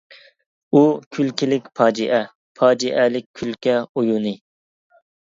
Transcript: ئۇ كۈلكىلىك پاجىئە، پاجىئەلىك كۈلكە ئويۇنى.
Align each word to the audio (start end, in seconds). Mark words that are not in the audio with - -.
ئۇ 0.77 0.81
كۈلكىلىك 1.17 1.67
پاجىئە، 1.79 2.21
پاجىئەلىك 2.61 3.27
كۈلكە 3.41 3.75
ئويۇنى. 3.83 4.33